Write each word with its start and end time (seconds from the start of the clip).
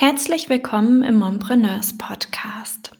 Herzlich 0.00 0.48
willkommen 0.48 1.02
im 1.02 1.18
Mompreneurs 1.18 1.98
Podcast. 1.98 2.92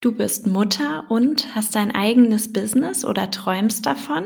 Du 0.00 0.10
bist 0.10 0.48
Mutter 0.48 1.04
und 1.08 1.54
hast 1.54 1.76
dein 1.76 1.94
eigenes 1.94 2.52
Business 2.52 3.04
oder 3.04 3.30
träumst 3.30 3.86
davon? 3.86 4.24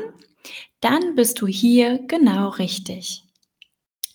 Dann 0.81 1.13
bist 1.13 1.39
du 1.39 1.45
hier 1.45 1.99
genau 2.07 2.49
richtig. 2.49 3.25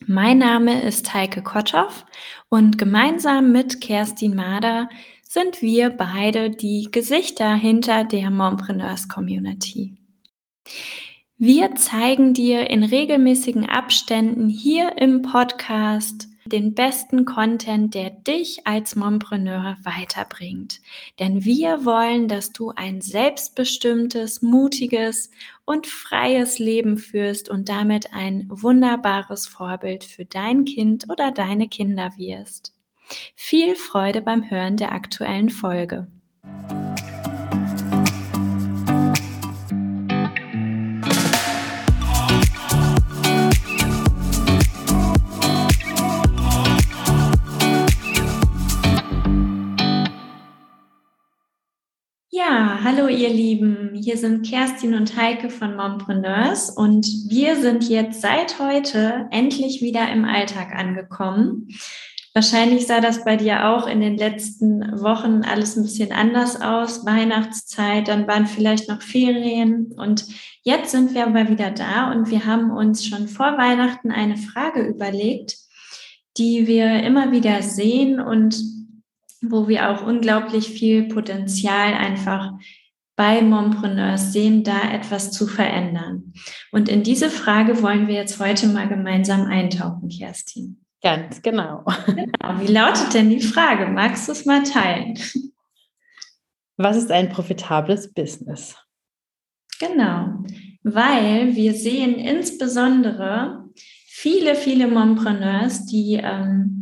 Mein 0.09 0.39
Name 0.39 0.83
ist 0.83 1.15
Heike 1.15 1.45
Kotthoff 1.45 2.05
und 2.49 2.79
gemeinsam 2.79 3.53
mit 3.53 3.81
Kerstin 3.81 4.35
Mader 4.35 4.89
sind 5.23 5.63
wir 5.63 5.91
beide 5.91 6.51
die 6.51 6.89
Gesichter 6.91 7.55
hinter 7.55 8.03
der 8.03 8.31
Mompreneurs 8.31 9.09
Community. 9.09 9.97
Wir 11.39 11.77
zeigen 11.77 12.35
dir 12.35 12.69
in 12.71 12.83
regelmäßigen 12.83 13.69
Abständen 13.69 14.49
hier 14.49 14.99
im 14.99 15.23
Podcast 15.23 16.27
den 16.47 16.75
besten 16.75 17.25
Content, 17.25 17.95
der 17.95 18.11
dich 18.11 18.67
als 18.67 18.97
Mompreneur 18.97 19.77
weiterbringt. 19.83 20.81
Denn 21.19 21.45
wir 21.45 21.85
wollen, 21.85 22.29
dass 22.29 22.53
du 22.53 22.71
ein 22.71 23.01
selbstbestimmtes, 23.01 24.43
mutiges 24.43 25.31
und 25.65 25.87
freies 25.87 26.59
Leben 26.59 26.99
führst 26.99 27.49
und 27.49 27.69
damit 27.69 28.13
ein 28.13 28.47
wunderbares 28.51 29.47
Vorbild 29.47 30.05
für 30.05 30.25
dein 30.25 30.65
Kind 30.65 31.07
oder 31.09 31.31
deine 31.31 31.69
Kinder 31.69 32.13
wirst. 32.17 32.75
Viel 33.35 33.75
Freude 33.75 34.23
beim 34.23 34.51
Hören 34.51 34.77
der 34.77 34.93
aktuellen 34.93 35.51
Folge. 35.51 36.09
Hallo 52.85 53.09
ihr 53.09 53.31
Lieben. 53.31 53.93
Hier 53.95 54.19
sind 54.19 54.47
Kerstin 54.47 54.93
und 54.93 55.17
Heike 55.17 55.49
von 55.49 55.75
Mompreneurs 55.75 56.69
und 56.69 57.07
wir 57.31 57.57
sind 57.57 57.89
jetzt 57.89 58.21
seit 58.21 58.59
heute 58.59 59.27
endlich 59.31 59.81
wieder 59.81 60.13
im 60.13 60.27
Alltag 60.27 60.75
angekommen. 60.75 61.69
Wahrscheinlich 62.35 62.87
sah 62.87 63.01
das 63.01 63.25
bei 63.25 63.39
dir 63.39 63.71
auch 63.71 63.87
in 63.87 64.03
den 64.03 64.19
letzten 64.19 65.01
Wochen 65.01 65.45
alles 65.51 65.77
ein 65.77 65.85
bisschen 65.85 66.13
anders 66.13 66.61
aus. 66.61 67.07
Weihnachtszeit, 67.07 68.07
dann 68.09 68.29
waren 68.29 68.47
vielleicht 68.47 68.87
noch 68.91 69.01
Ferien 69.01 69.95
und 69.97 70.27
jetzt 70.63 70.91
sind 70.91 71.15
wir 71.15 71.27
aber 71.27 71.49
wieder 71.49 71.71
da 71.71 72.13
und 72.13 72.31
wir 72.31 72.45
haben 72.45 72.71
uns 72.71 73.07
schon 73.07 73.29
vor 73.29 73.57
Weihnachten 73.57 74.11
eine 74.11 74.37
Frage 74.37 74.83
überlegt, 74.83 75.57
die 76.37 76.67
wir 76.67 77.03
immer 77.03 77.33
wieder 77.33 77.63
sehen 77.63 78.21
und 78.21 78.74
wo 79.51 79.69
wir 79.69 79.91
auch 79.91 80.07
unglaublich 80.07 80.69
viel 80.69 81.09
Potenzial 81.09 81.95
einfach 81.95 82.53
bei 83.17 83.43
Mompreneurs 83.43 84.33
sehen, 84.33 84.65
da 84.65 84.93
etwas 84.93 85.31
zu 85.31 85.47
verändern. 85.47 86.33
Und 86.73 86.89
in 86.89 87.03
diese 87.03 87.31
Frage 87.31 87.81
wollen 87.83 88.09
wir 88.09 88.15
jetzt 88.15 88.41
heute 88.41 88.67
mal 88.67 88.89
gemeinsam 88.89 89.47
eintauchen, 89.47 90.09
Kerstin. 90.09 90.81
Ganz 91.03 91.43
genau. 91.43 91.85
genau. 92.07 92.61
Wie 92.61 92.73
lautet 92.73 93.15
denn 93.15 93.31
die 93.31 93.43
Frage? 93.43 93.87
Magst 93.87 94.27
du 94.27 94.33
es 94.33 94.47
mal 94.47 94.63
teilen? 94.63 95.19
Was 96.77 96.97
ist 96.97 97.13
ein 97.13 97.29
profitables 97.29 98.13
Business? 98.13 98.77
Genau, 99.79 100.45
weil 100.83 101.55
wir 101.55 101.75
sehen 101.75 102.15
insbesondere 102.15 103.65
viele, 104.07 104.55
viele 104.55 104.89
Mompreneurs, 104.89 105.87
die 105.87 106.21
ähm, 106.23 106.74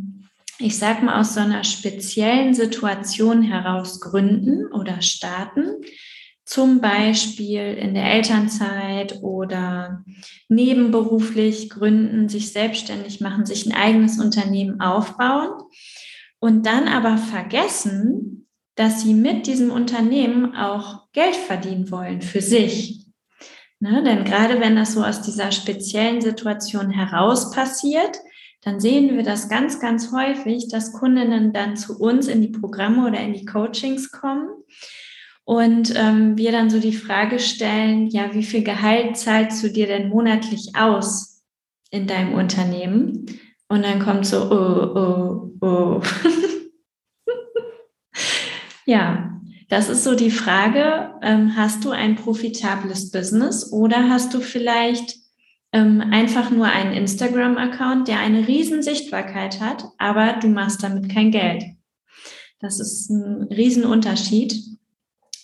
ich 0.63 0.77
sag 0.77 1.03
mal, 1.03 1.19
aus 1.19 1.33
so 1.33 1.41
einer 1.41 1.63
speziellen 1.63 2.53
Situation 2.53 3.41
heraus 3.41 3.99
gründen 3.99 4.71
oder 4.71 5.01
starten, 5.01 5.81
zum 6.45 6.81
Beispiel 6.81 7.73
in 7.73 7.93
der 7.93 8.05
Elternzeit 8.13 9.21
oder 9.21 10.03
nebenberuflich 10.47 11.69
gründen, 11.69 12.29
sich 12.29 12.51
selbstständig 12.51 13.21
machen, 13.21 13.45
sich 13.45 13.65
ein 13.65 13.73
eigenes 13.73 14.19
Unternehmen 14.19 14.79
aufbauen 14.81 15.51
und 16.39 16.65
dann 16.65 16.87
aber 16.87 17.17
vergessen, 17.17 18.47
dass 18.75 19.01
sie 19.01 19.13
mit 19.13 19.47
diesem 19.47 19.69
Unternehmen 19.69 20.55
auch 20.55 21.11
Geld 21.11 21.35
verdienen 21.35 21.91
wollen 21.91 22.21
für 22.21 22.41
sich. 22.41 23.05
Ne? 23.79 24.01
Denn 24.03 24.23
gerade 24.23 24.59
wenn 24.59 24.75
das 24.75 24.93
so 24.93 25.03
aus 25.03 25.21
dieser 25.21 25.51
speziellen 25.51 26.21
Situation 26.21 26.89
heraus 26.89 27.51
passiert, 27.51 28.17
dann 28.63 28.79
sehen 28.79 29.15
wir 29.15 29.23
das 29.23 29.49
ganz, 29.49 29.79
ganz 29.79 30.11
häufig, 30.11 30.69
dass 30.69 30.93
Kundinnen 30.93 31.51
dann 31.53 31.75
zu 31.75 31.99
uns 31.99 32.27
in 32.27 32.41
die 32.41 32.47
Programme 32.47 33.07
oder 33.07 33.19
in 33.19 33.33
die 33.33 33.45
Coachings 33.45 34.11
kommen 34.11 34.47
und 35.45 35.93
ähm, 35.95 36.37
wir 36.37 36.51
dann 36.51 36.69
so 36.69 36.79
die 36.79 36.95
Frage 36.95 37.39
stellen, 37.39 38.07
ja, 38.07 38.33
wie 38.33 38.43
viel 38.43 38.63
Gehalt 38.63 39.17
zahlst 39.17 39.63
du 39.63 39.69
dir 39.69 39.87
denn 39.87 40.09
monatlich 40.09 40.71
aus 40.75 41.43
in 41.89 42.07
deinem 42.07 42.33
Unternehmen? 42.33 43.25
Und 43.67 43.83
dann 43.83 43.99
kommt 43.99 44.25
so, 44.25 44.37
oh, 44.49 45.51
oh, 45.61 45.65
oh. 45.65 46.01
ja, 48.85 49.37
das 49.67 49.89
ist 49.89 50.03
so 50.03 50.15
die 50.15 50.31
Frage, 50.31 51.13
ähm, 51.21 51.57
hast 51.57 51.83
du 51.83 51.91
ein 51.91 52.15
profitables 52.15 53.11
Business 53.11 53.73
oder 53.73 54.09
hast 54.09 54.33
du 54.33 54.39
vielleicht 54.39 55.22
ähm, 55.73 56.01
einfach 56.11 56.51
nur 56.51 56.67
einen 56.67 56.93
Instagram-Account, 56.93 58.07
der 58.07 58.19
eine 58.19 58.47
riesen 58.47 58.83
Sichtbarkeit 58.83 59.59
hat, 59.59 59.85
aber 59.97 60.37
du 60.39 60.47
machst 60.47 60.83
damit 60.83 61.09
kein 61.09 61.31
Geld. 61.31 61.63
Das 62.59 62.79
ist 62.79 63.09
ein 63.09 63.47
Riesenunterschied. 63.51 64.53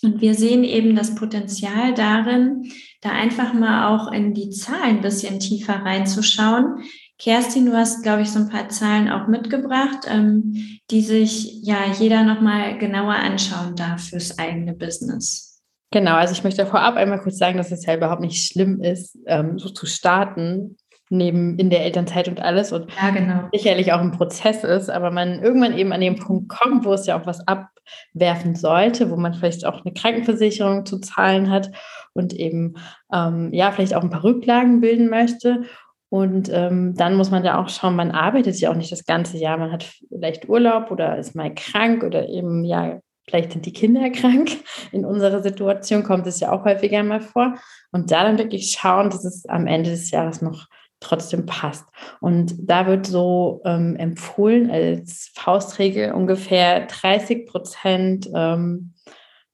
Und 0.02 0.22
wir 0.22 0.34
sehen 0.34 0.64
eben 0.64 0.96
das 0.96 1.14
Potenzial 1.14 1.92
darin, 1.92 2.72
da 3.02 3.10
einfach 3.10 3.52
mal 3.52 3.94
auch 3.94 4.10
in 4.12 4.32
die 4.32 4.48
Zahlen 4.48 4.96
ein 4.96 5.00
bisschen 5.02 5.40
tiefer 5.40 5.74
reinzuschauen. 5.74 6.84
Kerstin, 7.18 7.66
du 7.66 7.76
hast, 7.76 8.02
glaube 8.02 8.22
ich, 8.22 8.30
so 8.30 8.38
ein 8.38 8.48
paar 8.48 8.70
Zahlen 8.70 9.10
auch 9.10 9.28
mitgebracht, 9.28 10.06
ähm, 10.08 10.80
die 10.90 11.02
sich 11.02 11.62
ja 11.62 11.92
jeder 11.98 12.22
nochmal 12.24 12.78
genauer 12.78 13.14
anschauen 13.14 13.76
darf 13.76 14.08
fürs 14.08 14.38
eigene 14.38 14.72
Business. 14.72 15.49
Genau, 15.92 16.14
also 16.14 16.32
ich 16.32 16.44
möchte 16.44 16.66
vorab 16.66 16.96
einmal 16.96 17.20
kurz 17.20 17.38
sagen, 17.38 17.58
dass 17.58 17.72
es 17.72 17.84
ja 17.84 17.96
überhaupt 17.96 18.20
nicht 18.20 18.46
schlimm 18.46 18.80
ist, 18.80 19.18
ähm, 19.26 19.58
so 19.58 19.68
zu 19.70 19.86
starten, 19.86 20.76
neben 21.10 21.58
in 21.58 21.70
der 21.70 21.84
Elternzeit 21.84 22.28
und 22.28 22.40
alles 22.40 22.72
und 22.72 22.90
ja, 22.94 23.10
genau. 23.10 23.48
sicherlich 23.52 23.92
auch 23.92 23.98
ein 23.98 24.12
Prozess 24.12 24.62
ist, 24.62 24.88
aber 24.88 25.10
man 25.10 25.42
irgendwann 25.42 25.76
eben 25.76 25.92
an 25.92 26.00
den 26.00 26.16
Punkt 26.16 26.48
kommt, 26.48 26.84
wo 26.84 26.92
es 26.92 27.06
ja 27.06 27.20
auch 27.20 27.26
was 27.26 27.44
abwerfen 27.48 28.54
sollte, 28.54 29.10
wo 29.10 29.16
man 29.16 29.34
vielleicht 29.34 29.66
auch 29.66 29.84
eine 29.84 29.92
Krankenversicherung 29.92 30.86
zu 30.86 31.00
zahlen 31.00 31.50
hat 31.50 31.72
und 32.12 32.32
eben 32.32 32.74
ähm, 33.12 33.52
ja 33.52 33.72
vielleicht 33.72 33.94
auch 33.94 34.04
ein 34.04 34.10
paar 34.10 34.22
Rücklagen 34.22 34.80
bilden 34.80 35.10
möchte. 35.10 35.62
Und 36.10 36.48
ähm, 36.52 36.94
dann 36.96 37.16
muss 37.16 37.30
man 37.30 37.44
ja 37.44 37.60
auch 37.60 37.68
schauen, 37.68 37.94
man 37.94 38.10
arbeitet 38.10 38.58
ja 38.60 38.70
auch 38.70 38.76
nicht 38.76 38.90
das 38.90 39.04
ganze 39.04 39.36
Jahr. 39.36 39.58
Man 39.58 39.70
hat 39.70 39.86
vielleicht 40.08 40.48
Urlaub 40.48 40.90
oder 40.90 41.16
ist 41.18 41.36
mal 41.36 41.54
krank 41.54 42.02
oder 42.02 42.28
eben 42.28 42.64
ja 42.64 43.00
vielleicht 43.30 43.52
sind 43.52 43.64
die 43.64 43.72
Kinder 43.72 44.10
krank. 44.10 44.50
In 44.92 45.04
unserer 45.04 45.42
Situation 45.42 46.02
kommt 46.02 46.26
es 46.26 46.40
ja 46.40 46.52
auch 46.52 46.64
häufiger 46.64 47.02
mal 47.02 47.20
vor. 47.20 47.54
Und 47.92 48.10
da 48.10 48.24
dann 48.24 48.38
wirklich 48.38 48.70
schauen, 48.72 49.10
dass 49.10 49.24
es 49.24 49.46
am 49.46 49.66
Ende 49.66 49.90
des 49.90 50.10
Jahres 50.10 50.42
noch 50.42 50.66
trotzdem 51.00 51.46
passt. 51.46 51.88
Und 52.20 52.54
da 52.58 52.86
wird 52.86 53.06
so 53.06 53.62
ähm, 53.64 53.96
empfohlen 53.96 54.70
als 54.70 55.30
Faustregel 55.34 56.12
ungefähr 56.12 56.86
30 56.86 57.46
Prozent 57.46 58.28
ähm, 58.34 58.92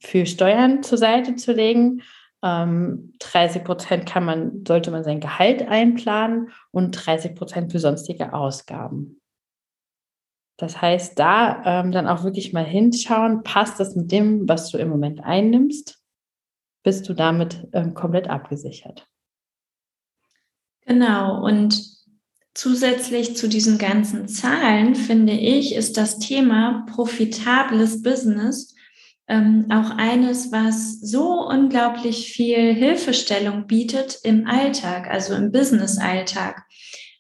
für 0.01 0.27
Steuern 0.27 0.83
zur 0.83 0.99
Seite 0.99 1.37
zu 1.37 1.53
legen. 1.53 2.03
Ähm, 2.43 3.15
30 3.21 3.65
Prozent 3.65 4.07
kann 4.07 4.25
man, 4.25 4.65
sollte 4.67 4.91
man 4.91 5.05
sein 5.05 5.21
Gehalt 5.21 5.67
einplanen 5.69 6.51
und 6.73 6.93
30 6.93 7.35
Prozent 7.35 7.73
für 7.73 7.79
sonstige 7.79 8.33
Ausgaben. 8.33 9.21
Das 10.57 10.81
heißt, 10.81 11.19
da 11.19 11.63
ähm, 11.65 11.93
dann 11.93 12.09
auch 12.09 12.25
wirklich 12.25 12.53
mal 12.53 12.65
hinschauen, 12.65 13.43
passt 13.43 13.79
das 13.79 13.95
mit 13.95 14.11
dem, 14.11 14.49
was 14.49 14.71
du 14.71 14.79
im 14.79 14.89
Moment 14.89 15.23
einnimmst? 15.23 15.99
Bist 16.83 17.09
du 17.09 17.15
damit 17.15 17.69
ähm, 17.73 17.95
komplett 17.95 18.31
abgesichert? 18.31 19.07
Genau, 20.87 21.45
und 21.45 21.83
zusätzlich 22.55 23.37
zu 23.37 23.49
diesen 23.49 23.77
ganzen 23.77 24.29
Zahlen, 24.29 24.95
finde 24.95 25.33
ich, 25.33 25.75
ist 25.75 25.97
das 25.97 26.19
Thema 26.19 26.87
profitables 26.89 28.03
Business 28.03 28.75
ähm, 29.29 29.67
auch 29.71 29.91
eines, 29.91 30.53
was 30.53 31.01
so 31.01 31.49
unglaublich 31.49 32.33
viel 32.33 32.73
Hilfestellung 32.73 33.67
bietet 33.67 34.21
im 34.23 34.47
Alltag, 34.47 35.09
also 35.11 35.35
im 35.35 35.51
Business-Alltag. 35.51 36.65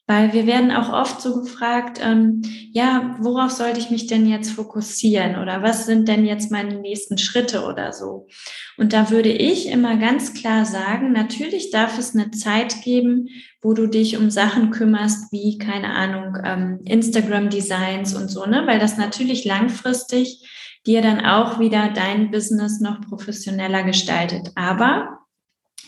Weil 0.08 0.32
wir 0.32 0.46
werden 0.46 0.70
auch 0.70 0.92
oft 0.92 1.20
so 1.20 1.42
gefragt, 1.42 1.98
ähm, 2.00 2.42
ja, 2.70 3.16
worauf 3.18 3.50
sollte 3.50 3.80
ich 3.80 3.90
mich 3.90 4.06
denn 4.06 4.26
jetzt 4.26 4.52
fokussieren 4.52 5.36
oder 5.42 5.62
was 5.62 5.86
sind 5.86 6.06
denn 6.06 6.24
jetzt 6.24 6.52
meine 6.52 6.76
nächsten 6.76 7.18
Schritte 7.18 7.64
oder 7.64 7.92
so? 7.92 8.28
Und 8.76 8.92
da 8.92 9.10
würde 9.10 9.32
ich 9.32 9.68
immer 9.68 9.96
ganz 9.96 10.32
klar 10.32 10.64
sagen, 10.64 11.10
natürlich 11.10 11.70
darf 11.70 11.98
es 11.98 12.14
eine 12.14 12.30
Zeit 12.30 12.82
geben, 12.82 13.28
wo 13.60 13.74
du 13.74 13.88
dich 13.88 14.16
um 14.16 14.30
Sachen 14.30 14.70
kümmerst, 14.70 15.32
wie, 15.32 15.58
keine 15.58 15.88
Ahnung, 15.88 16.36
ähm, 16.44 16.80
Instagram-Designs 16.84 18.14
und 18.14 18.28
so, 18.28 18.46
ne? 18.46 18.62
Weil 18.66 18.78
das 18.78 18.96
natürlich 18.96 19.44
langfristig 19.44 20.46
dir 20.86 21.02
dann 21.02 21.24
auch 21.24 21.58
wieder 21.58 21.90
dein 21.92 22.30
Business 22.30 22.80
noch 22.80 23.00
professioneller 23.00 23.82
gestaltet. 23.82 24.52
Aber 24.54 25.18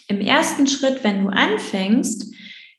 im 0.08 0.20
ersten 0.20 0.66
Schritt, 0.66 1.04
wenn 1.04 1.22
du 1.22 1.28
anfängst, 1.28 2.27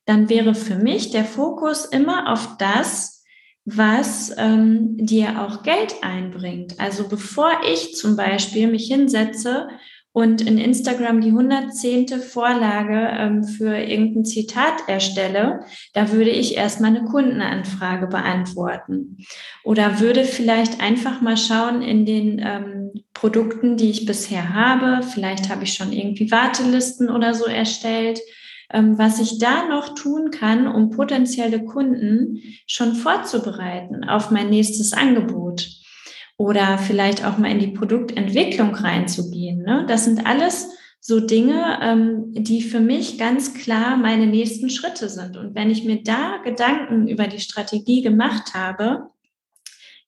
dann 0.09 0.27
wäre 0.27 0.55
für 0.55 0.75
mich 0.75 1.11
der 1.11 1.23
Fokus 1.23 1.85
immer 1.85 2.33
auf 2.33 2.57
das, 2.57 3.23
was 3.63 4.33
ähm, 4.39 4.97
dir 4.97 5.39
auch 5.39 5.61
Geld 5.61 5.97
einbringt. 6.01 6.79
Also 6.79 7.07
bevor 7.07 7.51
ich 7.71 7.93
zum 7.93 8.15
Beispiel 8.15 8.67
mich 8.67 8.87
hinsetze 8.87 9.67
und 10.11 10.41
in 10.41 10.57
Instagram 10.57 11.21
die 11.21 11.29
110. 11.29 12.07
Vorlage 12.21 13.07
ähm, 13.19 13.43
für 13.43 13.77
irgendein 13.77 14.25
Zitat 14.25 14.81
erstelle, 14.87 15.59
da 15.93 16.11
würde 16.11 16.31
ich 16.31 16.57
erstmal 16.57 16.95
eine 16.95 17.05
Kundenanfrage 17.05 18.07
beantworten. 18.07 19.17
Oder 19.63 19.99
würde 19.99 20.23
vielleicht 20.23 20.81
einfach 20.81 21.21
mal 21.21 21.37
schauen 21.37 21.83
in 21.83 22.07
den 22.07 22.41
ähm, 22.43 22.91
Produkten, 23.13 23.77
die 23.77 23.91
ich 23.91 24.07
bisher 24.07 24.55
habe. 24.55 25.05
Vielleicht 25.05 25.51
habe 25.51 25.65
ich 25.65 25.73
schon 25.73 25.93
irgendwie 25.93 26.31
Wartelisten 26.31 27.11
oder 27.11 27.35
so 27.35 27.45
erstellt 27.45 28.19
was 28.71 29.19
ich 29.19 29.39
da 29.39 29.67
noch 29.67 29.95
tun 29.95 30.31
kann, 30.31 30.67
um 30.67 30.91
potenzielle 30.91 31.63
Kunden 31.65 32.41
schon 32.67 32.93
vorzubereiten 32.95 34.03
auf 34.03 34.31
mein 34.31 34.49
nächstes 34.49 34.93
Angebot 34.93 35.67
oder 36.37 36.77
vielleicht 36.77 37.25
auch 37.25 37.37
mal 37.37 37.51
in 37.51 37.59
die 37.59 37.67
Produktentwicklung 37.67 38.73
reinzugehen. 38.73 39.63
Ne? 39.63 39.85
Das 39.87 40.05
sind 40.05 40.25
alles 40.25 40.69
so 41.01 41.19
Dinge, 41.19 41.79
ähm, 41.81 42.33
die 42.33 42.61
für 42.61 42.79
mich 42.79 43.17
ganz 43.17 43.53
klar 43.53 43.97
meine 43.97 44.27
nächsten 44.27 44.69
Schritte 44.69 45.09
sind. 45.09 45.37
Und 45.37 45.55
wenn 45.55 45.69
ich 45.69 45.85
mir 45.85 46.03
da 46.03 46.37
Gedanken 46.43 47.07
über 47.07 47.27
die 47.27 47.39
Strategie 47.39 48.01
gemacht 48.01 48.53
habe, 48.53 49.09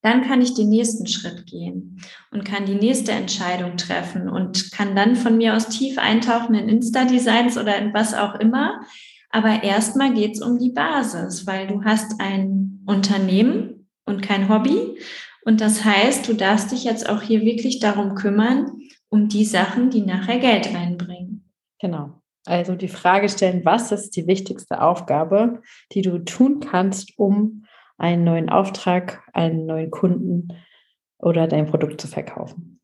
dann 0.01 0.23
kann 0.23 0.41
ich 0.41 0.53
den 0.53 0.69
nächsten 0.69 1.07
Schritt 1.07 1.45
gehen 1.45 2.01
und 2.31 2.43
kann 2.43 2.65
die 2.65 2.75
nächste 2.75 3.11
Entscheidung 3.11 3.77
treffen 3.77 4.29
und 4.29 4.71
kann 4.71 4.95
dann 4.95 5.15
von 5.15 5.37
mir 5.37 5.55
aus 5.55 5.69
tief 5.69 5.97
eintauchen 5.97 6.55
in 6.55 6.69
Insta-Designs 6.69 7.57
oder 7.57 7.77
in 7.77 7.93
was 7.93 8.13
auch 8.13 8.35
immer. 8.35 8.81
Aber 9.29 9.63
erstmal 9.63 10.13
geht 10.13 10.33
es 10.33 10.41
um 10.41 10.57
die 10.59 10.71
Basis, 10.71 11.45
weil 11.47 11.67
du 11.67 11.83
hast 11.83 12.19
ein 12.19 12.83
Unternehmen 12.85 13.87
und 14.05 14.21
kein 14.21 14.49
Hobby. 14.49 14.97
Und 15.45 15.61
das 15.61 15.85
heißt, 15.85 16.27
du 16.27 16.33
darfst 16.33 16.71
dich 16.71 16.83
jetzt 16.83 17.07
auch 17.07 17.21
hier 17.21 17.41
wirklich 17.41 17.79
darum 17.79 18.15
kümmern, 18.15 18.71
um 19.09 19.27
die 19.27 19.45
Sachen, 19.45 19.89
die 19.89 20.01
nachher 20.01 20.39
Geld 20.39 20.73
reinbringen. 20.73 21.49
Genau. 21.79 22.21
Also 22.45 22.75
die 22.75 22.87
Frage 22.87 23.29
stellen, 23.29 23.61
was 23.63 23.91
ist 23.91 24.15
die 24.15 24.25
wichtigste 24.25 24.81
Aufgabe, 24.81 25.61
die 25.91 26.01
du 26.01 26.19
tun 26.19 26.59
kannst, 26.59 27.17
um 27.17 27.65
einen 27.97 28.23
neuen 28.23 28.49
Auftrag, 28.49 29.23
einen 29.33 29.65
neuen 29.65 29.91
Kunden 29.91 30.49
oder 31.17 31.47
dein 31.47 31.67
Produkt 31.67 32.01
zu 32.01 32.07
verkaufen. 32.07 32.79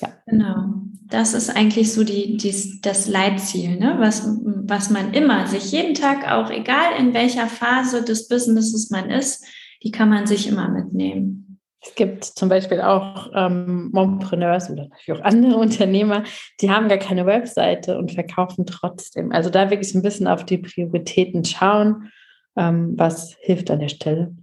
Ja. 0.00 0.08
Genau. 0.26 0.74
Das 1.08 1.34
ist 1.34 1.50
eigentlich 1.50 1.92
so 1.92 2.04
die, 2.04 2.36
die, 2.36 2.80
das 2.82 3.08
Leitziel, 3.08 3.76
ne? 3.76 3.96
was, 3.98 4.28
was 4.44 4.90
man 4.90 5.12
immer 5.12 5.46
sich 5.46 5.72
jeden 5.72 5.94
Tag, 5.94 6.30
auch 6.30 6.50
egal 6.50 6.98
in 6.98 7.14
welcher 7.14 7.48
Phase 7.48 8.04
des 8.04 8.28
Businesses 8.28 8.90
man 8.90 9.10
ist, 9.10 9.44
die 9.82 9.90
kann 9.90 10.08
man 10.08 10.26
sich 10.26 10.46
immer 10.46 10.68
mitnehmen. 10.68 11.58
Es 11.82 11.94
gibt 11.94 12.24
zum 12.24 12.48
Beispiel 12.50 12.80
auch 12.82 13.30
ähm, 13.34 13.88
Mompreneurs 13.92 14.70
oder 14.70 14.88
natürlich 14.88 15.18
auch 15.18 15.24
andere 15.24 15.56
Unternehmer, 15.56 16.24
die 16.60 16.70
haben 16.70 16.88
gar 16.88 16.98
keine 16.98 17.24
Webseite 17.24 17.98
und 17.98 18.12
verkaufen 18.12 18.66
trotzdem. 18.66 19.32
Also 19.32 19.48
da 19.48 19.70
wirklich 19.70 19.94
ein 19.94 20.02
bisschen 20.02 20.26
auf 20.26 20.44
die 20.44 20.58
Prioritäten 20.58 21.44
schauen 21.44 22.10
ähm, 22.56 22.94
was 22.96 23.36
hilft 23.40 23.70
an 23.70 23.80
der 23.80 23.88
Stelle 23.88 24.34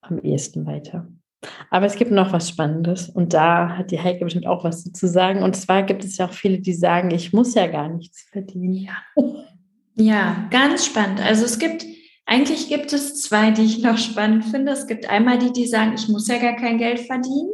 am 0.00 0.18
ehesten 0.18 0.66
weiter. 0.66 1.06
Aber 1.70 1.86
es 1.86 1.96
gibt 1.96 2.10
noch 2.10 2.32
was 2.32 2.48
Spannendes 2.48 3.08
und 3.08 3.32
da 3.32 3.76
hat 3.76 3.90
die 3.90 4.00
Heike 4.00 4.24
bestimmt 4.24 4.46
auch 4.46 4.64
was 4.64 4.84
zu 4.84 5.08
sagen. 5.08 5.42
Und 5.42 5.56
zwar 5.56 5.82
gibt 5.82 6.04
es 6.04 6.18
ja 6.18 6.26
auch 6.26 6.32
viele, 6.32 6.58
die 6.58 6.74
sagen, 6.74 7.10
ich 7.10 7.32
muss 7.32 7.54
ja 7.54 7.66
gar 7.66 7.88
nichts 7.88 8.22
verdienen. 8.30 8.74
Ja, 8.74 8.96
ja 9.96 10.48
ganz 10.50 10.84
spannend. 10.84 11.20
Also 11.24 11.46
es 11.46 11.58
gibt, 11.58 11.86
eigentlich 12.26 12.68
gibt 12.68 12.92
es 12.92 13.22
zwei, 13.22 13.50
die 13.52 13.64
ich 13.64 13.82
noch 13.82 13.96
spannend 13.96 14.44
finde. 14.44 14.72
Es 14.72 14.86
gibt 14.86 15.08
einmal 15.08 15.38
die, 15.38 15.52
die 15.52 15.66
sagen, 15.66 15.94
ich 15.94 16.08
muss 16.08 16.28
ja 16.28 16.38
gar 16.38 16.56
kein 16.56 16.78
Geld 16.78 17.00
verdienen. 17.00 17.50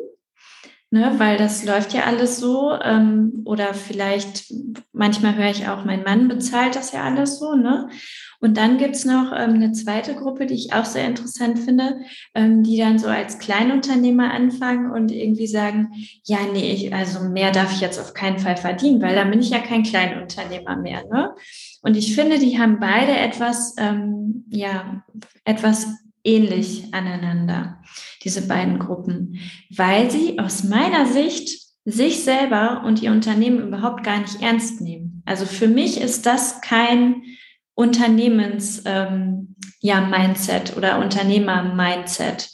Ne, 0.93 1.15
weil 1.19 1.37
das 1.37 1.65
läuft 1.65 1.95
ja 1.95 2.05
alles 2.05 2.39
so. 2.39 2.73
Ähm, 2.81 3.43
oder 3.45 3.75
vielleicht, 3.75 4.53
manchmal 4.93 5.37
höre 5.37 5.51
ich 5.51 5.69
auch, 5.69 5.85
mein 5.85 6.05
Mann 6.05 6.29
bezahlt 6.29 6.77
das 6.77 6.93
ja 6.93 7.03
alles 7.03 7.39
so. 7.39 7.55
Ne? 7.55 7.89
Und 8.41 8.57
dann 8.57 8.79
gibt's 8.79 9.05
noch 9.05 9.33
ähm, 9.33 9.55
eine 9.55 9.73
zweite 9.73 10.15
Gruppe, 10.15 10.47
die 10.47 10.55
ich 10.55 10.73
auch 10.73 10.85
sehr 10.85 11.07
interessant 11.07 11.59
finde, 11.59 12.01
ähm, 12.35 12.63
die 12.63 12.79
dann 12.79 12.99
so 12.99 13.09
als 13.09 13.39
Kleinunternehmer 13.39 14.33
anfangen 14.33 14.91
und 14.91 15.11
irgendwie 15.11 15.47
sagen, 15.47 15.93
ja, 16.25 16.39
nee, 16.53 16.73
ich, 16.73 16.95
also 16.95 17.21
mehr 17.29 17.53
darf 17.53 17.73
ich 17.73 17.81
jetzt 17.81 17.99
auf 17.99 18.15
keinen 18.15 18.39
Fall 18.39 18.57
verdienen, 18.57 19.01
weil 19.03 19.15
dann 19.15 19.31
bin 19.31 19.41
ich 19.41 19.51
ja 19.51 19.59
kein 19.59 19.83
Kleinunternehmer 19.83 20.77
mehr. 20.77 21.05
Ne? 21.07 21.35
Und 21.83 21.97
ich 21.97 22.15
finde, 22.15 22.39
die 22.39 22.59
haben 22.59 22.81
beide 22.81 23.13
etwas, 23.13 23.75
ähm, 23.79 24.45
ja, 24.51 25.05
etwas 25.45 25.87
ähnlich 26.25 26.93
aneinander, 26.93 27.81
diese 28.25 28.47
beiden 28.47 28.79
Gruppen, 28.79 29.39
weil 29.71 30.11
sie 30.11 30.39
aus 30.39 30.65
meiner 30.65 31.07
Sicht 31.07 31.67
sich 31.85 32.25
selber 32.25 32.83
und 32.85 33.01
ihr 33.01 33.13
Unternehmen 33.13 33.69
überhaupt 33.69 34.03
gar 34.03 34.19
nicht 34.19 34.43
ernst 34.43 34.81
nehmen. 34.81 35.23
Also 35.25 35.47
für 35.47 35.69
mich 35.69 36.01
ist 36.01 36.27
das 36.27 36.61
kein 36.61 37.23
Unternehmens 37.77 38.83
ähm, 38.87 39.55
ja, 39.81 40.01
Mindset 40.01 40.77
oder 40.77 40.99
Unternehmer-Mindset. 40.99 42.49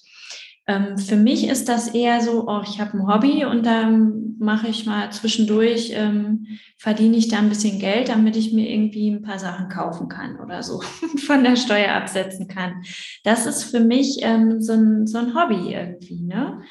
Ähm, 0.66 0.98
für 0.98 1.16
mich 1.16 1.48
ist 1.48 1.68
das 1.68 1.88
eher 1.88 2.20
so, 2.20 2.46
oh, 2.48 2.60
ich 2.64 2.80
habe 2.80 2.98
ein 2.98 3.06
Hobby 3.06 3.44
und 3.44 3.64
dann 3.64 4.36
mache 4.38 4.68
ich 4.68 4.84
mal 4.84 5.10
zwischendurch, 5.12 5.92
ähm, 5.94 6.46
verdiene 6.76 7.16
ich 7.16 7.28
da 7.28 7.38
ein 7.38 7.48
bisschen 7.48 7.78
Geld, 7.78 8.08
damit 8.08 8.36
ich 8.36 8.52
mir 8.52 8.68
irgendwie 8.68 9.10
ein 9.10 9.22
paar 9.22 9.38
Sachen 9.38 9.68
kaufen 9.68 10.08
kann 10.08 10.40
oder 10.40 10.62
so 10.64 10.82
von 11.26 11.44
der 11.44 11.56
Steuer 11.56 11.94
absetzen 11.94 12.48
kann. 12.48 12.82
Das 13.22 13.46
ist 13.46 13.64
für 13.64 13.80
mich 13.80 14.18
ähm, 14.22 14.60
so, 14.60 14.72
ein, 14.72 15.06
so 15.06 15.18
ein 15.18 15.34
Hobby 15.36 15.72
irgendwie. 15.72 16.20
Ne? 16.22 16.62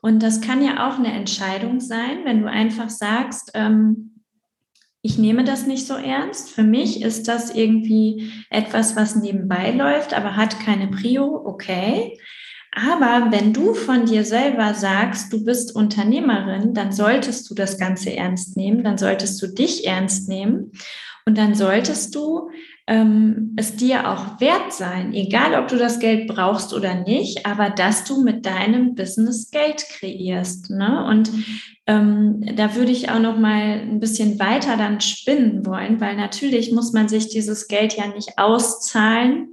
Und 0.00 0.22
das 0.22 0.40
kann 0.40 0.64
ja 0.64 0.88
auch 0.88 0.98
eine 0.98 1.12
Entscheidung 1.12 1.80
sein, 1.80 2.24
wenn 2.24 2.40
du 2.40 2.48
einfach 2.48 2.88
sagst, 2.88 3.50
ähm, 3.52 4.17
ich 5.02 5.18
nehme 5.18 5.44
das 5.44 5.66
nicht 5.66 5.86
so 5.86 5.94
ernst. 5.94 6.50
Für 6.50 6.64
mich 6.64 7.02
ist 7.02 7.28
das 7.28 7.54
irgendwie 7.54 8.32
etwas, 8.50 8.96
was 8.96 9.16
nebenbei 9.16 9.70
läuft, 9.70 10.14
aber 10.14 10.36
hat 10.36 10.60
keine 10.60 10.88
Prio, 10.88 11.42
okay. 11.44 12.18
Aber 12.72 13.30
wenn 13.30 13.52
du 13.52 13.74
von 13.74 14.06
dir 14.06 14.24
selber 14.24 14.74
sagst, 14.74 15.32
du 15.32 15.44
bist 15.44 15.74
Unternehmerin, 15.74 16.74
dann 16.74 16.92
solltest 16.92 17.48
du 17.48 17.54
das 17.54 17.78
Ganze 17.78 18.14
ernst 18.14 18.56
nehmen, 18.56 18.84
dann 18.84 18.98
solltest 18.98 19.40
du 19.40 19.46
dich 19.46 19.86
ernst 19.86 20.28
nehmen 20.28 20.72
und 21.24 21.38
dann 21.38 21.54
solltest 21.54 22.14
du 22.14 22.50
ähm, 22.86 23.54
es 23.56 23.76
dir 23.76 24.08
auch 24.08 24.40
wert 24.40 24.72
sein, 24.72 25.12
egal 25.12 25.60
ob 25.60 25.68
du 25.68 25.76
das 25.76 25.98
Geld 25.98 26.26
brauchst 26.26 26.72
oder 26.72 26.94
nicht, 26.94 27.44
aber 27.46 27.70
dass 27.70 28.04
du 28.04 28.22
mit 28.22 28.46
deinem 28.46 28.94
Business 28.94 29.50
Geld 29.50 29.84
kreierst. 29.90 30.70
Ne? 30.70 31.04
Und 31.06 31.30
ähm, 31.88 32.44
da 32.54 32.76
würde 32.76 32.92
ich 32.92 33.10
auch 33.10 33.18
noch 33.18 33.38
mal 33.38 33.80
ein 33.80 33.98
bisschen 33.98 34.38
weiter 34.38 34.76
dann 34.76 35.00
spinnen 35.00 35.64
wollen, 35.64 36.02
weil 36.02 36.16
natürlich 36.16 36.70
muss 36.70 36.92
man 36.92 37.08
sich 37.08 37.30
dieses 37.30 37.66
Geld 37.66 37.96
ja 37.96 38.06
nicht 38.08 38.36
auszahlen, 38.36 39.52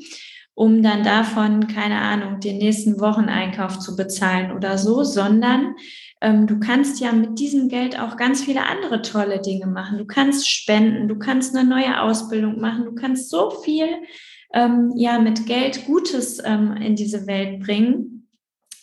um 0.53 0.83
dann 0.83 1.03
davon, 1.03 1.67
keine 1.67 2.01
Ahnung, 2.01 2.41
den 2.41 2.57
nächsten 2.57 2.99
Wocheneinkauf 2.99 3.79
zu 3.79 3.95
bezahlen 3.95 4.51
oder 4.51 4.77
so, 4.77 5.03
sondern 5.03 5.75
ähm, 6.19 6.45
du 6.45 6.59
kannst 6.59 6.99
ja 6.99 7.13
mit 7.13 7.39
diesem 7.39 7.69
Geld 7.69 7.97
auch 7.97 8.17
ganz 8.17 8.43
viele 8.43 8.65
andere 8.65 9.01
tolle 9.01 9.41
Dinge 9.41 9.67
machen. 9.67 9.97
Du 9.97 10.05
kannst 10.05 10.49
spenden, 10.49 11.07
du 11.07 11.17
kannst 11.17 11.55
eine 11.55 11.67
neue 11.67 12.01
Ausbildung 12.01 12.59
machen, 12.59 12.83
du 12.83 12.95
kannst 12.95 13.29
so 13.29 13.49
viel 13.49 13.87
ähm, 14.53 14.91
ja 14.97 15.19
mit 15.19 15.45
Geld 15.45 15.85
Gutes 15.85 16.41
ähm, 16.43 16.75
in 16.81 16.97
diese 16.97 17.27
Welt 17.27 17.61
bringen, 17.61 18.14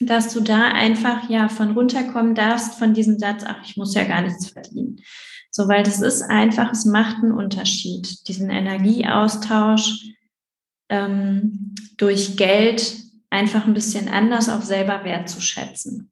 dass 0.06 0.32
du 0.32 0.40
da 0.40 0.68
einfach 0.68 1.28
ja 1.28 1.48
von 1.48 1.72
runterkommen 1.72 2.34
darfst 2.34 2.74
von 2.74 2.94
diesem 2.94 3.18
Satz, 3.18 3.42
ach, 3.46 3.64
ich 3.64 3.76
muss 3.76 3.94
ja 3.94 4.04
gar 4.04 4.22
nichts 4.22 4.50
verdienen. 4.50 5.00
So, 5.50 5.68
weil 5.68 5.82
das 5.82 6.00
ist 6.00 6.22
einfach, 6.22 6.72
es 6.72 6.84
macht 6.84 7.16
einen 7.16 7.32
Unterschied, 7.32 8.28
diesen 8.28 8.50
Energieaustausch 8.50 10.06
ähm, 10.88 11.74
durch 11.96 12.36
Geld 12.36 12.96
einfach 13.30 13.66
ein 13.66 13.74
bisschen 13.74 14.08
anders 14.08 14.48
auch 14.48 14.62
selber 14.62 15.04
wertzuschätzen. 15.04 16.11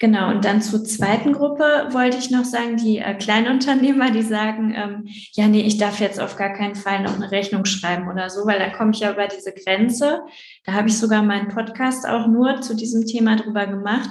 Genau, 0.00 0.30
und 0.30 0.46
dann 0.46 0.62
zur 0.62 0.82
zweiten 0.82 1.34
Gruppe 1.34 1.88
wollte 1.90 2.16
ich 2.16 2.30
noch 2.30 2.46
sagen, 2.46 2.78
die 2.78 2.98
äh, 2.98 3.14
Kleinunternehmer, 3.14 4.10
die 4.10 4.22
sagen, 4.22 4.72
ähm, 4.74 5.04
ja, 5.32 5.46
nee, 5.46 5.60
ich 5.60 5.76
darf 5.76 6.00
jetzt 6.00 6.18
auf 6.18 6.36
gar 6.36 6.54
keinen 6.54 6.74
Fall 6.74 7.02
noch 7.02 7.16
eine 7.16 7.30
Rechnung 7.30 7.66
schreiben 7.66 8.08
oder 8.08 8.30
so, 8.30 8.46
weil 8.46 8.58
da 8.58 8.70
komme 8.70 8.92
ich 8.92 9.00
ja 9.00 9.12
über 9.12 9.26
diese 9.26 9.52
Grenze. 9.52 10.22
Da 10.64 10.72
habe 10.72 10.88
ich 10.88 10.96
sogar 10.96 11.22
meinen 11.22 11.48
Podcast 11.48 12.08
auch 12.08 12.26
nur 12.26 12.62
zu 12.62 12.74
diesem 12.74 13.06
Thema 13.06 13.36
drüber 13.36 13.66
gemacht, 13.66 14.08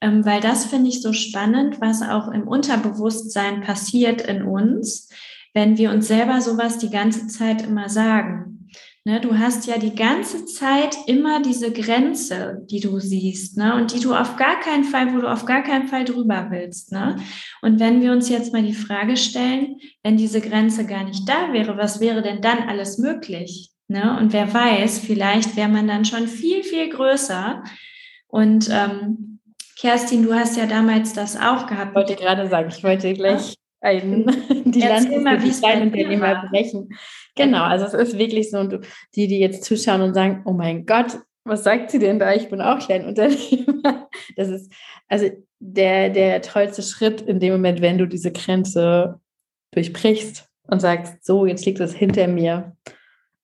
ähm, 0.00 0.24
weil 0.24 0.40
das 0.40 0.66
finde 0.66 0.90
ich 0.90 1.02
so 1.02 1.12
spannend, 1.12 1.80
was 1.80 2.02
auch 2.02 2.28
im 2.28 2.46
Unterbewusstsein 2.46 3.62
passiert 3.62 4.22
in 4.22 4.44
uns, 4.44 5.10
wenn 5.54 5.76
wir 5.76 5.90
uns 5.90 6.06
selber 6.06 6.40
sowas 6.40 6.78
die 6.78 6.90
ganze 6.90 7.26
Zeit 7.26 7.62
immer 7.62 7.88
sagen. 7.88 8.55
Ne, 9.06 9.20
du 9.20 9.38
hast 9.38 9.68
ja 9.68 9.78
die 9.78 9.94
ganze 9.94 10.46
Zeit 10.46 10.96
immer 11.06 11.40
diese 11.40 11.72
Grenze, 11.72 12.66
die 12.68 12.80
du 12.80 12.98
siehst, 12.98 13.56
ne, 13.56 13.76
und 13.76 13.94
die 13.94 14.00
du 14.00 14.12
auf 14.12 14.34
gar 14.34 14.58
keinen 14.58 14.82
Fall, 14.82 15.14
wo 15.14 15.20
du 15.20 15.30
auf 15.30 15.44
gar 15.44 15.62
keinen 15.62 15.86
Fall 15.86 16.04
drüber 16.04 16.48
willst, 16.50 16.90
ne. 16.90 17.14
Und 17.62 17.78
wenn 17.78 18.02
wir 18.02 18.10
uns 18.10 18.28
jetzt 18.28 18.52
mal 18.52 18.64
die 18.64 18.74
Frage 18.74 19.16
stellen, 19.16 19.76
wenn 20.02 20.16
diese 20.16 20.40
Grenze 20.40 20.86
gar 20.86 21.04
nicht 21.04 21.28
da 21.28 21.52
wäre, 21.52 21.78
was 21.78 22.00
wäre 22.00 22.20
denn 22.20 22.42
dann 22.42 22.68
alles 22.68 22.98
möglich? 22.98 23.70
Ne? 23.86 24.18
Und 24.18 24.32
wer 24.32 24.52
weiß, 24.52 24.98
vielleicht 24.98 25.56
wäre 25.56 25.68
man 25.68 25.86
dann 25.86 26.04
schon 26.04 26.26
viel, 26.26 26.64
viel 26.64 26.88
größer. 26.88 27.62
Und 28.26 28.68
ähm, 28.72 29.38
Kerstin, 29.78 30.24
du 30.24 30.34
hast 30.34 30.56
ja 30.56 30.66
damals 30.66 31.12
das 31.12 31.36
auch 31.36 31.68
gehabt. 31.68 31.90
Ich 31.90 31.94
wollte 31.94 32.16
gerade 32.16 32.48
sagen, 32.48 32.70
ich 32.76 32.82
wollte 32.82 33.14
gleich 33.14 33.54
einen, 33.86 34.26
die 34.64 34.80
Lanze 34.80 35.20
für 35.20 35.38
die 35.38 35.50
Kleinunternehmer 35.50 36.48
brechen. 36.50 36.90
Genau, 37.36 37.62
also 37.62 37.84
es 37.86 37.94
ist 37.94 38.18
wirklich 38.18 38.50
so, 38.50 38.58
und 38.58 38.80
die, 39.14 39.28
die 39.28 39.38
jetzt 39.38 39.64
zuschauen 39.64 40.02
und 40.02 40.14
sagen, 40.14 40.42
oh 40.44 40.52
mein 40.52 40.84
Gott, 40.86 41.18
was 41.44 41.62
sagt 41.62 41.90
sie 41.90 41.98
denn 41.98 42.18
da? 42.18 42.34
Ich 42.34 42.48
bin 42.48 42.60
auch 42.60 42.78
Kleinunternehmer. 42.78 44.08
Das 44.36 44.48
ist 44.48 44.72
also 45.08 45.30
der, 45.60 46.10
der 46.10 46.42
tollste 46.42 46.82
Schritt 46.82 47.20
in 47.20 47.38
dem 47.38 47.52
Moment, 47.52 47.80
wenn 47.80 47.98
du 47.98 48.06
diese 48.06 48.32
Grenze 48.32 49.20
durchbrichst 49.72 50.48
und 50.68 50.80
sagst, 50.80 51.24
so, 51.24 51.46
jetzt 51.46 51.64
liegt 51.64 51.80
es 51.80 51.94
hinter 51.94 52.26
mir. 52.26 52.76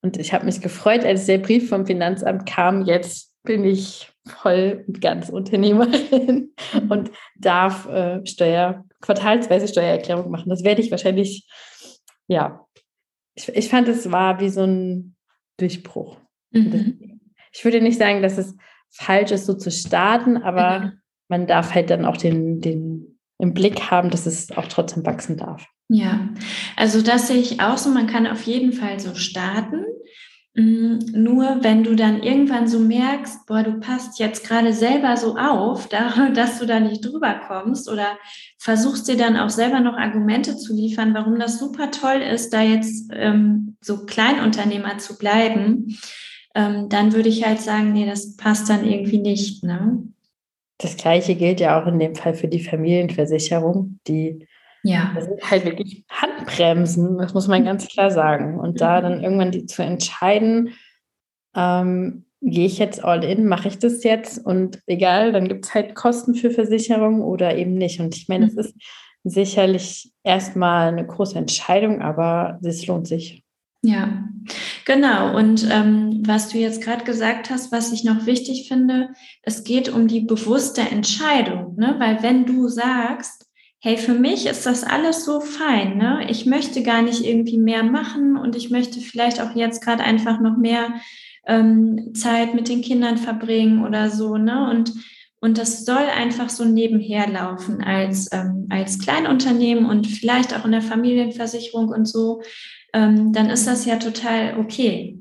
Und 0.03 0.17
ich 0.17 0.33
habe 0.33 0.45
mich 0.45 0.61
gefreut, 0.61 1.05
als 1.05 1.27
der 1.27 1.39
Brief 1.39 1.69
vom 1.69 1.87
Finanzamt 1.87 2.47
kam, 2.47 2.85
jetzt 2.85 3.33
bin 3.45 3.65
ich 3.65 4.12
voll 4.27 4.85
und 4.87 5.01
ganz 5.01 5.29
Unternehmerin 5.29 6.53
und 6.89 7.11
darf 7.37 7.89
äh, 7.89 8.25
Steuer, 8.27 8.85
quartalsweise 9.01 9.69
Steuererklärung 9.69 10.31
machen. 10.31 10.51
Das 10.51 10.65
werde 10.65 10.81
ich 10.81 10.91
wahrscheinlich, 10.91 11.49
ja, 12.29 12.67
ich, 13.35 13.49
ich 13.49 13.69
fand, 13.69 13.89
es 13.89 14.11
war 14.13 14.41
wie 14.41 14.49
so 14.49 14.63
ein 14.63 15.17
Durchbruch. 15.59 16.19
Mhm. 16.51 17.21
Ich 17.53 17.65
würde 17.65 17.81
nicht 17.81 17.99
sagen, 17.99 18.23
dass 18.23 18.39
es 18.39 18.55
falsch 18.91 19.31
ist, 19.33 19.47
so 19.47 19.55
zu 19.55 19.71
starten, 19.71 20.37
aber 20.37 20.81
mhm. 20.81 20.93
man 21.29 21.47
darf 21.47 21.75
halt 21.75 21.91
dann 21.91 22.05
auch 22.05 22.17
den, 22.17 22.61
den 22.61 23.19
im 23.39 23.55
Blick 23.55 23.91
haben, 23.91 24.11
dass 24.11 24.27
es 24.27 24.53
auch 24.53 24.69
trotzdem 24.69 25.05
wachsen 25.05 25.37
darf. 25.37 25.67
Ja, 25.89 26.29
also 26.77 27.03
das 27.03 27.29
sehe 27.29 27.39
ich 27.39 27.61
auch 27.61 27.77
so. 27.77 27.91
Man 27.91 28.07
kann 28.07 28.27
auf 28.27 28.43
jeden 28.43 28.73
Fall 28.73 29.01
so 29.01 29.15
starten. 29.15 29.85
Mm, 30.55 30.99
nur 31.13 31.65
wenn 31.65 31.83
du 31.83 31.97
dann 31.97 32.23
irgendwann 32.23 32.69
so 32.69 32.79
merkst, 32.79 33.47
boah, 33.47 33.63
du 33.63 33.81
passt 33.81 34.19
jetzt 34.19 34.47
gerade 34.47 34.75
selber 34.75 35.17
so 35.17 35.37
auf, 35.37 35.89
dass 36.35 36.59
du 36.59 36.67
da 36.67 36.79
nicht 36.79 37.05
drüber 37.05 37.41
kommst 37.49 37.91
oder 37.91 38.19
versuchst 38.59 39.09
dir 39.09 39.17
dann 39.17 39.39
auch 39.39 39.49
selber 39.49 39.81
noch 39.81 39.95
Argumente 39.95 40.57
zu 40.57 40.75
liefern, 40.75 41.15
warum 41.15 41.39
das 41.39 41.59
super 41.59 41.91
toll 41.91 42.21
ist, 42.21 42.53
da 42.53 42.63
jetzt 42.63 43.11
ähm, 43.15 43.77
so 43.81 44.05
Kleinunternehmer 44.05 44.99
zu 44.99 45.17
bleiben, 45.17 45.97
ähm, 46.55 46.91
dann 46.91 47.15
würde 47.15 47.31
ich 47.31 47.47
halt 47.47 47.61
sagen, 47.61 47.93
nee, 47.93 48.05
das 48.05 48.37
passt 48.37 48.69
dann 48.69 48.85
irgendwie 48.85 49.19
nicht. 49.19 49.65
Ne? 49.65 50.03
Das 50.77 50.99
gleiche 50.99 51.35
gilt 51.35 51.61
ja 51.61 51.81
auch 51.81 51.87
in 51.87 51.99
dem 51.99 52.15
Fall 52.15 52.35
für 52.35 52.49
die 52.49 52.63
Familienversicherung, 52.63 54.01
die 54.07 54.47
ja. 54.83 55.13
Das 55.15 55.25
sind 55.25 55.51
halt 55.51 55.65
wirklich 55.65 56.05
Handbremsen, 56.11 57.19
das 57.19 57.35
muss 57.35 57.49
man 57.49 57.65
ganz 57.65 57.87
klar 57.89 58.11
sagen. 58.11 58.59
Und 58.59 58.81
da 58.81 58.99
mhm. 58.99 59.03
dann 59.03 59.23
irgendwann 59.23 59.51
die 59.53 59.67
zu 59.67 59.83
entscheiden, 59.83 60.75
ähm, 61.55 62.25
gehe 62.41 62.67
ich 62.67 62.79
jetzt 62.79 63.05
all 63.05 63.23
in, 63.23 63.47
mache 63.47 63.69
ich 63.69 63.79
das 63.79 64.03
jetzt 64.03 64.45
und 64.45 64.81
egal, 64.87 65.33
dann 65.33 65.47
gibt 65.47 65.65
es 65.65 65.75
halt 65.75 65.95
Kosten 65.95 66.35
für 66.35 66.51
Versicherung 66.51 67.23
oder 67.23 67.57
eben 67.57 67.75
nicht. 67.75 68.01
Und 68.01 68.17
ich 68.17 68.29
meine, 68.29 68.47
es 68.47 68.55
mhm. 68.55 68.61
ist 68.61 68.75
sicherlich 69.25 70.11
erstmal 70.25 70.89
eine 70.89 71.07
große 71.07 71.39
Entscheidung, 71.39 72.03
aber 72.03 72.59
es 72.65 72.87
lohnt 72.87 73.07
sich. 73.07 73.45
Ja, 73.85 74.29
genau. 74.85 75.37
Und 75.37 75.69
ähm, 75.71 76.23
was 76.25 76.49
du 76.49 76.59
jetzt 76.59 76.83
gerade 76.83 77.05
gesagt 77.05 77.51
hast, 77.51 77.73
was 77.73 77.93
ich 77.93 78.05
noch 78.05 78.27
wichtig 78.27 78.69
finde, 78.69 79.11
es 79.43 79.65
geht 79.65 79.89
um 79.89 80.07
die 80.07 80.21
bewusste 80.21 80.83
Entscheidung, 80.83 81.75
ne? 81.77 81.97
weil 81.99 82.23
wenn 82.23 82.47
du 82.47 82.69
sagst, 82.69 83.42
hey, 83.83 83.97
für 83.97 84.15
mich 84.15 84.47
ist 84.47 84.65
das 84.65 84.85
alles 84.85 85.25
so 85.25 85.41
fein, 85.41 85.99
ne? 85.99 86.27
Ich 86.29 86.47
möchte 86.47 86.85
gar 86.85 87.03
nicht 87.03 87.25
irgendwie 87.25 87.59
mehr 87.59 87.83
machen 87.83 88.37
und 88.37 88.55
ich 88.55 88.71
möchte 88.71 89.01
vielleicht 89.01 89.41
auch 89.41 89.57
jetzt 89.57 89.83
gerade 89.83 90.05
einfach 90.05 90.41
noch 90.41 90.57
mehr 90.57 90.95
ähm, 91.49 92.15
Zeit 92.15 92.55
mit 92.55 92.69
den 92.69 92.81
Kindern 92.81 93.19
verbringen 93.19 93.85
oder 93.85 94.09
so, 94.09 94.37
ne? 94.37 94.71
Und 94.71 94.93
und 95.45 95.59
das 95.59 95.85
soll 95.85 95.97
einfach 95.97 96.49
so 96.51 96.65
nebenher 96.65 97.29
laufen 97.29 97.83
als, 97.83 98.31
ähm, 98.33 98.69
als 98.71 99.01
Kleinunternehmen 99.01 99.87
und 99.87 100.07
vielleicht 100.07 100.57
auch 100.57 100.65
in 100.65 100.71
der 100.71 100.83
Familienversicherung 100.83 101.89
und 101.89 102.07
so, 102.07 102.43
ähm, 102.95 103.33
dann 103.33 103.51
ist 103.51 103.67
das 103.67 103.85
ja 103.85 103.97
total 103.97 104.57
okay. 104.61 105.19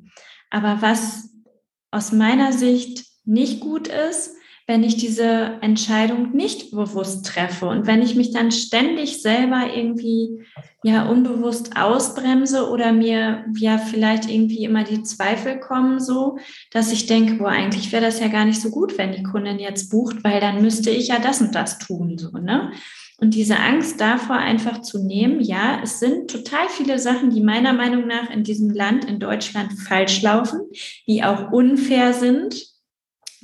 Aber 0.51 0.83
was 0.83 1.31
aus 1.89 2.11
meiner 2.11 2.53
Sicht 2.53 3.03
nicht 3.25 3.61
gut 3.61 3.87
ist, 3.87 4.35
wenn 4.71 4.85
ich 4.85 4.95
diese 4.95 5.57
Entscheidung 5.59 6.31
nicht 6.31 6.71
bewusst 6.71 7.25
treffe 7.25 7.65
und 7.65 7.87
wenn 7.87 8.01
ich 8.01 8.15
mich 8.15 8.31
dann 8.31 8.53
ständig 8.53 9.21
selber 9.21 9.63
irgendwie 9.75 10.45
ja 10.81 11.09
unbewusst 11.09 11.75
ausbremse 11.75 12.69
oder 12.69 12.93
mir 12.93 13.43
ja 13.57 13.77
vielleicht 13.77 14.29
irgendwie 14.29 14.63
immer 14.63 14.85
die 14.85 15.03
Zweifel 15.03 15.59
kommen 15.59 15.99
so, 15.99 16.37
dass 16.71 16.93
ich 16.93 17.05
denke, 17.05 17.33
boah, 17.33 17.49
eigentlich 17.49 17.91
wäre 17.91 18.05
das 18.05 18.21
ja 18.21 18.29
gar 18.29 18.45
nicht 18.45 18.61
so 18.61 18.69
gut, 18.69 18.97
wenn 18.97 19.11
die 19.11 19.23
Kundin 19.23 19.59
jetzt 19.59 19.89
bucht, 19.89 20.23
weil 20.23 20.39
dann 20.39 20.61
müsste 20.61 20.89
ich 20.89 21.09
ja 21.09 21.19
das 21.19 21.41
und 21.41 21.53
das 21.53 21.77
tun 21.77 22.17
so, 22.17 22.31
ne? 22.31 22.71
Und 23.17 23.35
diese 23.35 23.59
Angst 23.59 23.99
davor 23.99 24.37
einfach 24.37 24.81
zu 24.81 25.05
nehmen, 25.05 25.41
ja, 25.41 25.81
es 25.83 25.99
sind 25.99 26.31
total 26.31 26.69
viele 26.69 26.97
Sachen, 26.97 27.29
die 27.29 27.41
meiner 27.41 27.73
Meinung 27.73 28.07
nach 28.07 28.29
in 28.29 28.45
diesem 28.45 28.69
Land, 28.69 29.03
in 29.03 29.19
Deutschland 29.19 29.73
falsch 29.73 30.21
laufen, 30.21 30.61
die 31.07 31.25
auch 31.25 31.51
unfair 31.51 32.13
sind, 32.13 32.70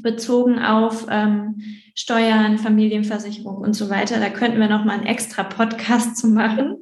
bezogen 0.01 0.59
auf 0.59 1.07
ähm, 1.09 1.61
Steuern, 1.95 2.59
Familienversicherung 2.59 3.57
und 3.57 3.73
so 3.73 3.89
weiter. 3.89 4.19
Da 4.19 4.29
könnten 4.29 4.59
wir 4.59 4.69
noch 4.69 4.85
mal 4.85 4.93
einen 4.93 5.07
extra 5.07 5.43
Podcast 5.43 6.17
zu 6.17 6.27
machen, 6.27 6.77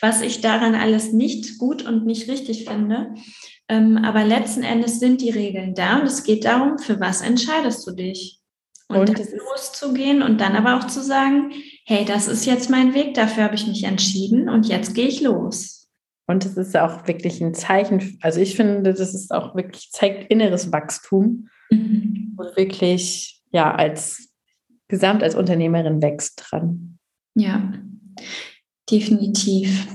was 0.00 0.22
ich 0.22 0.40
daran 0.40 0.74
alles 0.74 1.12
nicht 1.12 1.58
gut 1.58 1.86
und 1.86 2.06
nicht 2.06 2.28
richtig 2.28 2.66
finde. 2.68 3.14
Ähm, 3.68 3.98
aber 3.98 4.24
letzten 4.24 4.62
Endes 4.62 5.00
sind 5.00 5.20
die 5.20 5.30
Regeln 5.30 5.74
da 5.74 5.98
und 5.98 6.06
es 6.06 6.22
geht 6.22 6.44
darum, 6.44 6.78
für 6.78 7.00
was 7.00 7.20
entscheidest 7.20 7.86
du 7.86 7.92
dich? 7.92 8.38
Und, 8.88 9.08
und 9.08 9.18
loszugehen 9.18 10.22
und 10.22 10.40
dann 10.40 10.56
aber 10.56 10.76
auch 10.76 10.86
zu 10.88 11.00
sagen, 11.00 11.52
hey, 11.86 12.04
das 12.04 12.26
ist 12.26 12.44
jetzt 12.44 12.70
mein 12.70 12.92
Weg, 12.92 13.14
dafür 13.14 13.44
habe 13.44 13.54
ich 13.54 13.66
mich 13.68 13.84
entschieden 13.84 14.48
und 14.48 14.66
jetzt 14.66 14.94
gehe 14.94 15.06
ich 15.06 15.20
los. 15.20 15.88
Und 16.26 16.44
es 16.44 16.56
ist 16.56 16.76
auch 16.76 17.06
wirklich 17.06 17.40
ein 17.40 17.54
Zeichen, 17.54 18.18
also 18.22 18.40
ich 18.40 18.56
finde, 18.56 18.92
das 18.92 19.14
ist 19.14 19.32
auch 19.32 19.54
wirklich, 19.54 19.90
zeigt 19.90 20.30
inneres 20.30 20.72
Wachstum 20.72 21.48
mhm. 21.70 22.34
und 22.36 22.56
wirklich, 22.56 23.42
ja, 23.52 23.74
als 23.74 24.28
Gesamt 24.88 25.22
als 25.22 25.36
Unternehmerin 25.36 26.02
wächst 26.02 26.42
dran. 26.44 26.98
Ja, 27.36 27.72
definitiv. 28.90 29.86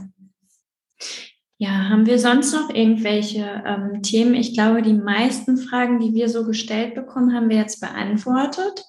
Ja, 1.57 1.89
haben 1.89 2.05
wir 2.05 2.19
sonst 2.19 2.53
noch 2.53 2.69
irgendwelche 2.69 3.63
ähm, 3.65 4.01
Themen? 4.01 4.35
Ich 4.35 4.53
glaube, 4.53 4.81
die 4.81 4.93
meisten 4.93 5.57
Fragen, 5.57 5.99
die 5.99 6.13
wir 6.13 6.29
so 6.29 6.45
gestellt 6.45 6.95
bekommen, 6.95 7.33
haben 7.33 7.49
wir 7.49 7.57
jetzt 7.57 7.79
beantwortet. 7.79 8.85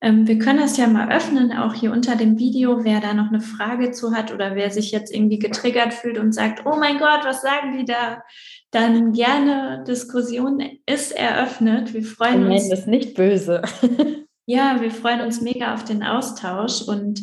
Ähm, 0.00 0.28
wir 0.28 0.38
können 0.38 0.60
das 0.60 0.76
ja 0.76 0.86
mal 0.86 1.10
öffnen, 1.10 1.52
auch 1.52 1.74
hier 1.74 1.90
unter 1.90 2.14
dem 2.14 2.38
Video, 2.38 2.84
wer 2.84 3.00
da 3.00 3.14
noch 3.14 3.28
eine 3.28 3.40
Frage 3.40 3.90
zu 3.90 4.14
hat 4.14 4.32
oder 4.32 4.54
wer 4.54 4.70
sich 4.70 4.92
jetzt 4.92 5.12
irgendwie 5.12 5.40
getriggert 5.40 5.92
fühlt 5.92 6.18
und 6.18 6.32
sagt, 6.32 6.64
oh 6.66 6.76
mein 6.78 6.98
Gott, 6.98 7.24
was 7.24 7.42
sagen 7.42 7.76
die 7.76 7.84
da? 7.84 8.22
Dann 8.70 9.12
gerne 9.12 9.82
Diskussion 9.88 10.62
ist 10.86 11.10
eröffnet. 11.12 11.94
Wir 11.94 12.04
freuen 12.04 12.44
wir 12.44 12.52
uns. 12.54 12.68
das 12.68 12.86
nicht 12.86 13.14
böse. 13.14 13.62
ja, 14.46 14.80
wir 14.80 14.92
freuen 14.92 15.20
uns 15.20 15.40
mega 15.40 15.74
auf 15.74 15.82
den 15.82 16.04
Austausch 16.04 16.82
und 16.82 17.20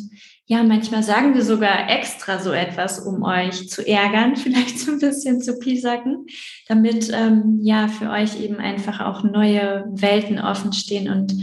ja, 0.48 0.62
manchmal 0.62 1.02
sagen 1.02 1.34
wir 1.34 1.42
sogar 1.42 1.90
extra 1.90 2.38
so 2.38 2.52
etwas, 2.52 3.00
um 3.00 3.22
euch 3.22 3.68
zu 3.68 3.86
ärgern, 3.86 4.36
vielleicht 4.36 4.78
so 4.78 4.92
ein 4.92 5.00
bisschen 5.00 5.40
zu 5.40 5.58
piesacken, 5.58 6.26
damit 6.68 7.10
ähm, 7.12 7.58
ja 7.62 7.88
für 7.88 8.10
euch 8.10 8.38
eben 8.40 8.56
einfach 8.56 9.00
auch 9.00 9.24
neue 9.24 9.86
Welten 9.88 10.38
offen 10.38 10.74
stehen 10.74 11.10
und 11.10 11.34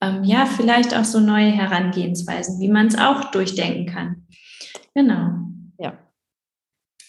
ähm, 0.00 0.24
ja, 0.24 0.46
vielleicht 0.46 0.96
auch 0.96 1.04
so 1.04 1.20
neue 1.20 1.50
Herangehensweisen, 1.50 2.60
wie 2.60 2.68
man 2.68 2.86
es 2.86 2.98
auch 2.98 3.30
durchdenken 3.30 3.86
kann. 3.86 4.26
Genau. 4.94 5.30
Ja. 5.78 5.98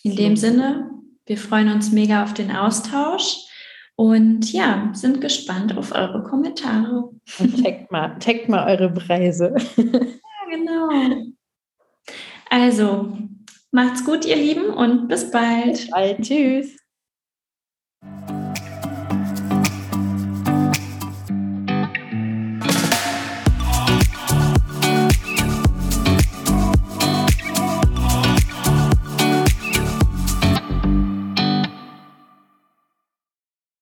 In 0.04 0.16
dem 0.16 0.36
Sinne, 0.36 0.90
wir 1.26 1.38
freuen 1.38 1.72
uns 1.72 1.92
mega 1.92 2.24
auf 2.24 2.34
den 2.34 2.52
Austausch 2.52 3.46
Und 3.96 4.54
ja, 4.54 4.92
sind 4.94 5.20
gespannt 5.20 5.78
auf 5.78 5.92
eure 5.92 6.24
Kommentare. 6.24 7.10
Und 7.38 7.62
checkt 7.62 7.92
mal, 7.92 8.18
checkt 8.20 8.48
mal 8.48 8.66
eure 8.68 8.94
Preise. 8.94 9.54
Ja, 10.42 10.56
genau. 10.56 10.90
Also, 12.50 13.16
macht's 13.72 14.04
gut, 14.04 14.26
ihr 14.26 14.36
Lieben, 14.36 14.70
und 14.70 15.08
bis 15.10 15.30
bald. 15.30 15.74
Bis 15.74 15.90
bald. 15.92 16.22
Tschüss. 16.22 16.79